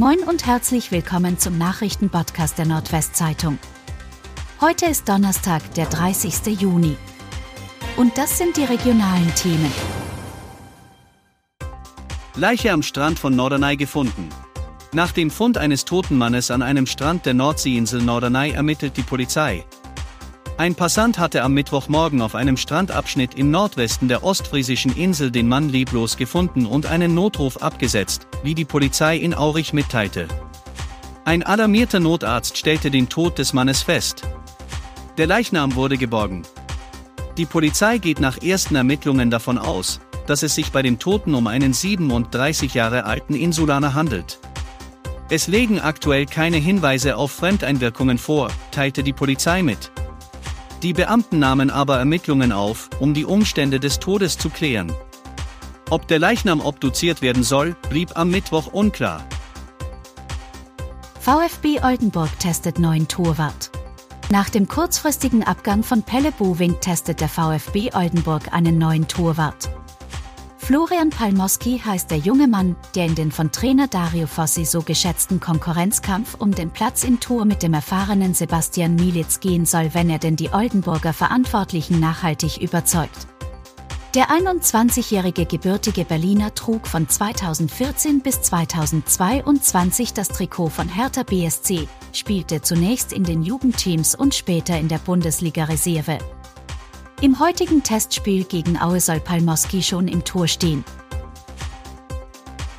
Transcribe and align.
Moin 0.00 0.20
und 0.20 0.46
herzlich 0.46 0.92
willkommen 0.92 1.38
zum 1.38 1.58
Nachrichtenpodcast 1.58 2.56
der 2.56 2.64
Nordwestzeitung. 2.64 3.58
Heute 4.58 4.86
ist 4.86 5.06
Donnerstag, 5.06 5.74
der 5.74 5.84
30. 5.84 6.58
Juni. 6.58 6.96
Und 7.98 8.16
das 8.16 8.38
sind 8.38 8.56
die 8.56 8.64
regionalen 8.64 9.30
Themen. 9.34 9.70
Leiche 12.34 12.72
am 12.72 12.82
Strand 12.82 13.18
von 13.18 13.36
Norderney 13.36 13.76
gefunden. 13.76 14.30
Nach 14.94 15.12
dem 15.12 15.30
Fund 15.30 15.58
eines 15.58 15.84
toten 15.84 16.16
Mannes 16.16 16.50
an 16.50 16.62
einem 16.62 16.86
Strand 16.86 17.26
der 17.26 17.34
Nordseeinsel 17.34 18.00
Norderney 18.00 18.52
ermittelt 18.52 18.96
die 18.96 19.02
Polizei. 19.02 19.66
Ein 20.60 20.74
Passant 20.74 21.18
hatte 21.18 21.42
am 21.42 21.54
Mittwochmorgen 21.54 22.20
auf 22.20 22.34
einem 22.34 22.58
Strandabschnitt 22.58 23.32
im 23.32 23.50
Nordwesten 23.50 24.08
der 24.08 24.22
ostfriesischen 24.22 24.94
Insel 24.94 25.30
den 25.30 25.48
Mann 25.48 25.70
leblos 25.70 26.18
gefunden 26.18 26.66
und 26.66 26.84
einen 26.84 27.14
Notruf 27.14 27.62
abgesetzt, 27.62 28.26
wie 28.42 28.54
die 28.54 28.66
Polizei 28.66 29.16
in 29.16 29.32
Aurich 29.32 29.72
mitteilte. 29.72 30.28
Ein 31.24 31.42
alarmierter 31.44 31.98
Notarzt 31.98 32.58
stellte 32.58 32.90
den 32.90 33.08
Tod 33.08 33.38
des 33.38 33.54
Mannes 33.54 33.80
fest. 33.80 34.28
Der 35.16 35.26
Leichnam 35.26 35.76
wurde 35.76 35.96
geborgen. 35.96 36.42
Die 37.38 37.46
Polizei 37.46 37.96
geht 37.96 38.20
nach 38.20 38.42
ersten 38.42 38.76
Ermittlungen 38.76 39.30
davon 39.30 39.56
aus, 39.56 39.98
dass 40.26 40.42
es 40.42 40.54
sich 40.54 40.72
bei 40.72 40.82
dem 40.82 40.98
Toten 40.98 41.34
um 41.34 41.46
einen 41.46 41.72
37 41.72 42.74
Jahre 42.74 43.06
alten 43.06 43.32
Insulaner 43.32 43.94
handelt. 43.94 44.40
Es 45.30 45.46
legen 45.46 45.80
aktuell 45.80 46.26
keine 46.26 46.58
Hinweise 46.58 47.16
auf 47.16 47.32
Fremdeinwirkungen 47.32 48.18
vor, 48.18 48.50
teilte 48.72 49.02
die 49.02 49.14
Polizei 49.14 49.62
mit. 49.62 49.90
Die 50.82 50.94
Beamten 50.94 51.38
nahmen 51.38 51.70
aber 51.70 51.98
Ermittlungen 51.98 52.52
auf, 52.52 52.88
um 53.00 53.12
die 53.12 53.26
Umstände 53.26 53.80
des 53.80 53.98
Todes 53.98 54.38
zu 54.38 54.48
klären. 54.48 54.92
Ob 55.90 56.08
der 56.08 56.18
Leichnam 56.18 56.60
obduziert 56.60 57.20
werden 57.20 57.42
soll, 57.42 57.76
blieb 57.90 58.16
am 58.16 58.30
Mittwoch 58.30 58.68
unklar. 58.68 59.22
VfB 61.20 61.80
Oldenburg 61.82 62.30
testet 62.38 62.78
neuen 62.78 63.08
Torwart. 63.08 63.70
Nach 64.30 64.48
dem 64.48 64.68
kurzfristigen 64.68 65.42
Abgang 65.42 65.82
von 65.82 66.02
Pelle 66.02 66.32
Bowing 66.32 66.80
testet 66.80 67.20
der 67.20 67.28
VfB 67.28 67.90
Oldenburg 67.92 68.52
einen 68.52 68.78
neuen 68.78 69.06
Torwart. 69.06 69.68
Florian 70.70 71.10
Palmoski 71.10 71.82
heißt 71.84 72.12
der 72.12 72.18
junge 72.18 72.46
Mann, 72.46 72.76
der 72.94 73.06
in 73.06 73.16
den 73.16 73.32
von 73.32 73.50
Trainer 73.50 73.88
Dario 73.88 74.28
Fossi 74.28 74.64
so 74.64 74.82
geschätzten 74.82 75.40
Konkurrenzkampf 75.40 76.36
um 76.38 76.54
den 76.54 76.70
Platz 76.70 77.02
im 77.02 77.18
Tor 77.18 77.44
mit 77.44 77.64
dem 77.64 77.74
erfahrenen 77.74 78.34
Sebastian 78.34 78.94
Mielitz 78.94 79.40
gehen 79.40 79.66
soll, 79.66 79.92
wenn 79.94 80.08
er 80.08 80.20
denn 80.20 80.36
die 80.36 80.50
Oldenburger 80.52 81.12
Verantwortlichen 81.12 81.98
nachhaltig 81.98 82.58
überzeugt. 82.58 83.26
Der 84.14 84.28
21-jährige 84.28 85.44
gebürtige 85.44 86.04
Berliner 86.04 86.54
trug 86.54 86.86
von 86.86 87.08
2014 87.08 88.20
bis 88.20 88.40
2022 88.40 90.12
das 90.12 90.28
Trikot 90.28 90.68
von 90.68 90.88
Hertha 90.88 91.24
BSC, 91.24 91.88
spielte 92.12 92.62
zunächst 92.62 93.12
in 93.12 93.24
den 93.24 93.42
Jugendteams 93.42 94.14
und 94.14 94.36
später 94.36 94.78
in 94.78 94.86
der 94.86 94.98
Bundesliga-Reserve. 94.98 96.18
Im 97.22 97.38
heutigen 97.38 97.82
Testspiel 97.82 98.44
gegen 98.44 98.80
Aue 98.80 98.98
soll 98.98 99.20
Palmoski 99.20 99.82
schon 99.82 100.08
im 100.08 100.24
Tor 100.24 100.48
stehen. 100.48 100.84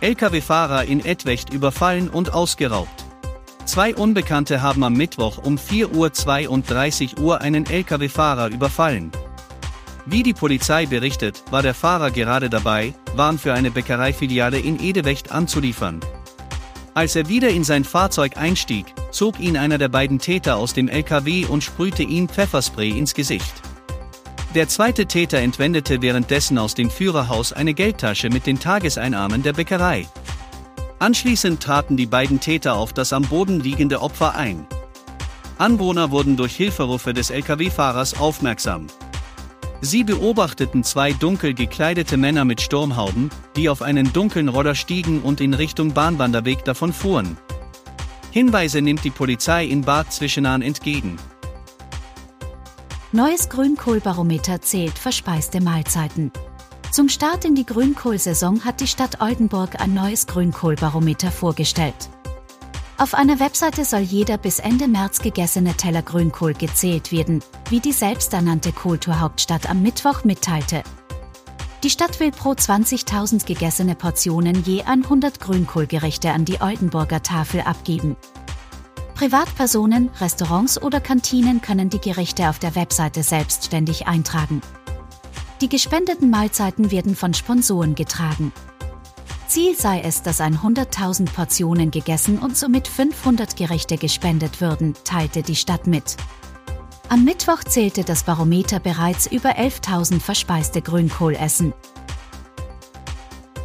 Lkw-Fahrer 0.00 0.84
in 0.84 1.04
Etwecht 1.04 1.52
überfallen 1.52 2.08
und 2.08 2.32
ausgeraubt. 2.32 3.04
Zwei 3.66 3.94
Unbekannte 3.94 4.62
haben 4.62 4.82
am 4.82 4.94
Mittwoch 4.94 5.36
um 5.36 5.56
4.32 5.56 7.20
Uhr 7.20 7.42
einen 7.42 7.66
Lkw-Fahrer 7.66 8.48
überfallen. 8.48 9.12
Wie 10.06 10.22
die 10.22 10.32
Polizei 10.32 10.86
berichtet, 10.86 11.42
war 11.50 11.60
der 11.60 11.74
Fahrer 11.74 12.10
gerade 12.10 12.48
dabei, 12.48 12.94
Waren 13.14 13.38
für 13.38 13.52
eine 13.52 13.70
Bäckereifiliale 13.70 14.58
in 14.58 14.80
Edewecht 14.80 15.32
anzuliefern. 15.32 16.00
Als 16.94 17.16
er 17.16 17.28
wieder 17.28 17.50
in 17.50 17.64
sein 17.64 17.84
Fahrzeug 17.84 18.36
einstieg, 18.36 18.86
zog 19.10 19.38
ihn 19.38 19.56
einer 19.56 19.78
der 19.78 19.88
beiden 19.88 20.18
Täter 20.18 20.56
aus 20.56 20.72
dem 20.72 20.88
LKW 20.88 21.44
und 21.44 21.62
sprühte 21.62 22.04
ihm 22.04 22.28
Pfefferspray 22.28 22.90
ins 22.90 23.14
Gesicht. 23.14 23.52
Der 24.56 24.66
zweite 24.66 25.06
Täter 25.06 25.38
entwendete 25.38 26.02
währenddessen 26.02 26.58
aus 26.58 26.74
dem 26.74 26.90
Führerhaus 26.90 27.52
eine 27.52 27.72
Geldtasche 27.72 28.30
mit 28.30 28.46
den 28.46 28.58
Tageseinnahmen 28.58 29.44
der 29.44 29.52
Bäckerei. 29.52 30.08
Anschließend 30.98 31.62
traten 31.62 31.96
die 31.96 32.06
beiden 32.06 32.40
Täter 32.40 32.74
auf 32.74 32.92
das 32.92 33.12
am 33.12 33.22
Boden 33.22 33.60
liegende 33.60 34.02
Opfer 34.02 34.34
ein. 34.34 34.66
Anwohner 35.56 36.10
wurden 36.10 36.36
durch 36.36 36.56
Hilferufe 36.56 37.14
des 37.14 37.30
Lkw-Fahrers 37.30 38.18
aufmerksam. 38.18 38.88
Sie 39.82 40.02
beobachteten 40.02 40.82
zwei 40.82 41.12
dunkel 41.12 41.54
gekleidete 41.54 42.16
Männer 42.16 42.44
mit 42.44 42.60
Sturmhauben, 42.60 43.30
die 43.54 43.68
auf 43.68 43.82
einen 43.82 44.12
dunklen 44.12 44.48
Roller 44.48 44.74
stiegen 44.74 45.22
und 45.22 45.40
in 45.40 45.54
Richtung 45.54 45.94
Bahnwanderweg 45.94 46.64
davon 46.64 46.92
fuhren. 46.92 47.38
Hinweise 48.32 48.82
nimmt 48.82 49.04
die 49.04 49.10
Polizei 49.10 49.64
in 49.64 49.82
Bad 49.82 50.12
Zwischenahn 50.12 50.60
entgegen. 50.60 51.18
Neues 53.12 53.48
Grünkohlbarometer 53.48 54.60
zählt 54.60 54.96
verspeiste 54.96 55.60
Mahlzeiten. 55.60 56.30
Zum 56.92 57.08
Start 57.08 57.44
in 57.44 57.56
die 57.56 57.66
Grünkohlsaison 57.66 58.64
hat 58.64 58.80
die 58.80 58.86
Stadt 58.86 59.20
Oldenburg 59.20 59.80
ein 59.80 59.94
neues 59.94 60.28
Grünkohlbarometer 60.28 61.32
vorgestellt. 61.32 62.08
Auf 62.98 63.14
einer 63.14 63.40
Webseite 63.40 63.84
soll 63.84 64.02
jeder 64.02 64.38
bis 64.38 64.60
Ende 64.60 64.86
März 64.86 65.18
gegessene 65.22 65.74
Teller 65.74 66.02
Grünkohl 66.02 66.54
gezählt 66.54 67.10
werden, 67.10 67.42
wie 67.68 67.80
die 67.80 67.90
selbsternannte 67.90 68.70
Kulturhauptstadt 68.70 69.68
am 69.68 69.82
Mittwoch 69.82 70.22
mitteilte. 70.22 70.84
Die 71.82 71.90
Stadt 71.90 72.20
will 72.20 72.30
pro 72.30 72.52
20.000 72.52 73.44
gegessene 73.44 73.96
Portionen 73.96 74.62
je 74.62 74.82
100 74.84 75.40
Grünkohlgerichte 75.40 76.30
an 76.30 76.44
die 76.44 76.60
Oldenburger 76.60 77.24
Tafel 77.24 77.62
abgeben. 77.62 78.16
Privatpersonen, 79.20 80.08
Restaurants 80.18 80.80
oder 80.80 80.98
Kantinen 80.98 81.60
können 81.60 81.90
die 81.90 82.00
Gerichte 82.00 82.48
auf 82.48 82.58
der 82.58 82.74
Webseite 82.74 83.22
selbstständig 83.22 84.06
eintragen. 84.06 84.62
Die 85.60 85.68
gespendeten 85.68 86.30
Mahlzeiten 86.30 86.90
werden 86.90 87.14
von 87.14 87.34
Sponsoren 87.34 87.94
getragen. 87.94 88.50
Ziel 89.46 89.76
sei 89.76 90.00
es, 90.00 90.22
dass 90.22 90.40
100.000 90.40 91.30
Portionen 91.34 91.90
gegessen 91.90 92.38
und 92.38 92.56
somit 92.56 92.88
500 92.88 93.56
Gerichte 93.56 93.98
gespendet 93.98 94.62
würden, 94.62 94.94
teilte 95.04 95.42
die 95.42 95.56
Stadt 95.56 95.86
mit. 95.86 96.16
Am 97.10 97.22
Mittwoch 97.22 97.62
zählte 97.62 98.04
das 98.04 98.22
Barometer 98.22 98.80
bereits 98.80 99.26
über 99.26 99.50
11.000 99.58 100.18
verspeiste 100.18 100.80
Grünkohlessen. 100.80 101.74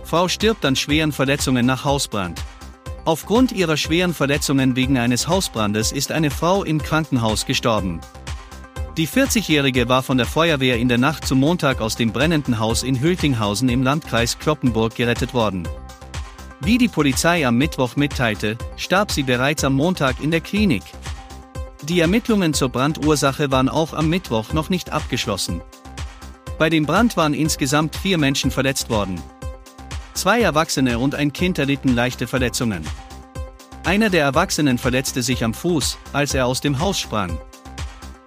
Frau 0.03 0.27
stirbt 0.27 0.65
an 0.65 0.75
schweren 0.75 1.13
Verletzungen 1.13 1.65
nach 1.65 1.85
Hausbrand. 1.85 2.41
Aufgrund 3.05 3.51
ihrer 3.51 3.77
schweren 3.77 4.15
Verletzungen 4.15 4.75
wegen 4.75 4.97
eines 4.97 5.27
Hausbrandes 5.27 5.91
ist 5.91 6.11
eine 6.11 6.31
Frau 6.31 6.63
im 6.63 6.81
Krankenhaus 6.81 7.45
gestorben. 7.45 8.01
Die 8.97 9.07
40-Jährige 9.07 9.87
war 9.87 10.01
von 10.01 10.17
der 10.17 10.25
Feuerwehr 10.25 10.77
in 10.77 10.87
der 10.89 10.97
Nacht 10.97 11.27
zum 11.27 11.39
Montag 11.39 11.81
aus 11.81 11.95
dem 11.95 12.11
brennenden 12.11 12.57
Haus 12.57 12.81
in 12.81 12.99
Hültinghausen 12.99 13.69
im 13.69 13.83
Landkreis 13.83 14.39
Kloppenburg 14.39 14.95
gerettet 14.95 15.35
worden. 15.35 15.67
Wie 16.61 16.79
die 16.79 16.87
Polizei 16.87 17.45
am 17.45 17.57
Mittwoch 17.57 17.95
mitteilte, 17.95 18.57
starb 18.75 19.11
sie 19.11 19.23
bereits 19.23 19.63
am 19.63 19.73
Montag 19.73 20.15
in 20.19 20.31
der 20.31 20.41
Klinik. 20.41 20.83
Die 21.83 21.99
Ermittlungen 21.99 22.55
zur 22.55 22.69
Brandursache 22.69 23.51
waren 23.51 23.69
auch 23.69 23.93
am 23.93 24.09
Mittwoch 24.09 24.51
noch 24.53 24.71
nicht 24.71 24.91
abgeschlossen. 24.91 25.61
Bei 26.57 26.71
dem 26.71 26.87
Brand 26.87 27.17
waren 27.17 27.35
insgesamt 27.35 27.95
vier 27.95 28.17
Menschen 28.17 28.49
verletzt 28.49 28.89
worden. 28.89 29.21
Zwei 30.15 30.41
Erwachsene 30.41 30.97
und 30.97 31.13
ein 31.13 31.33
Kind 31.33 31.59
erlitten 31.59 31.93
leichte 31.93 32.25
Verletzungen. 32.25 32.87
Einer 33.83 34.09
der 34.09 34.23
Erwachsenen 34.23 34.77
verletzte 34.77 35.21
sich 35.21 35.43
am 35.43 35.53
Fuß, 35.53 35.97
als 36.13 36.33
er 36.33 36.47
aus 36.47 36.61
dem 36.61 36.79
Haus 36.79 36.97
sprang. 36.97 37.37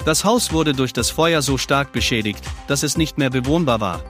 Das 0.04 0.22
Haus 0.22 0.52
wurde 0.52 0.74
durch 0.74 0.92
das 0.92 1.10
Feuer 1.10 1.40
so 1.40 1.56
stark 1.56 1.92
beschädigt, 1.92 2.44
dass 2.66 2.82
es 2.82 2.98
nicht 2.98 3.16
mehr 3.16 3.30
bewohnbar 3.30 3.80
war. 3.80 4.04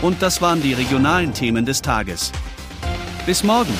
Und 0.00 0.22
das 0.22 0.40
waren 0.40 0.62
die 0.62 0.72
regionalen 0.72 1.34
Themen 1.34 1.66
des 1.66 1.82
Tages. 1.82 2.30
Bis 3.26 3.42
morgen! 3.42 3.74